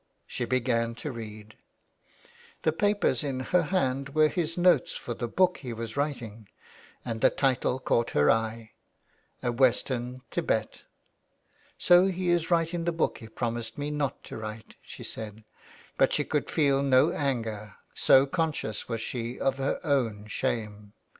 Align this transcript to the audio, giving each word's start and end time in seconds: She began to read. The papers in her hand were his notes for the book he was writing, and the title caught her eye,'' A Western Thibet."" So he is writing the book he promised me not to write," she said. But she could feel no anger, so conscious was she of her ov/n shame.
She 0.25 0.45
began 0.45 0.95
to 0.95 1.11
read. 1.11 1.55
The 2.63 2.71
papers 2.73 3.23
in 3.23 3.41
her 3.41 3.61
hand 3.61 4.15
were 4.15 4.29
his 4.29 4.57
notes 4.57 4.95
for 4.95 5.13
the 5.13 5.27
book 5.27 5.57
he 5.57 5.73
was 5.73 5.95
writing, 5.95 6.49
and 7.05 7.21
the 7.21 7.29
title 7.29 7.77
caught 7.77 8.09
her 8.17 8.31
eye,'' 8.31 8.71
A 9.43 9.51
Western 9.51 10.23
Thibet."" 10.31 10.85
So 11.77 12.07
he 12.07 12.29
is 12.29 12.49
writing 12.49 12.85
the 12.85 12.91
book 12.91 13.19
he 13.19 13.27
promised 13.27 13.77
me 13.77 13.91
not 13.91 14.23
to 14.23 14.37
write," 14.37 14.73
she 14.81 15.03
said. 15.03 15.43
But 15.99 16.13
she 16.13 16.23
could 16.23 16.49
feel 16.49 16.81
no 16.81 17.11
anger, 17.11 17.75
so 17.93 18.25
conscious 18.25 18.89
was 18.89 19.01
she 19.01 19.39
of 19.39 19.59
her 19.59 19.79
ov/n 19.85 20.25
shame. 20.25 20.93